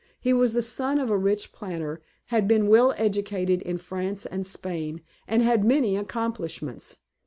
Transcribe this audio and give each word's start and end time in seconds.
He 0.19 0.33
was 0.33 0.53
the 0.53 0.63
son 0.63 0.97
of 0.97 1.11
a 1.11 1.15
rich 1.19 1.51
planter, 1.53 2.01
had 2.33 2.47
been 2.47 2.67
well 2.67 2.91
educated 2.97 3.61
in 3.61 3.77
France 3.77 4.25
and 4.25 4.47
Spain, 4.47 5.01
and 5.27 5.43
had 5.43 5.63
many 5.63 5.95
accomplishments. 5.95 6.95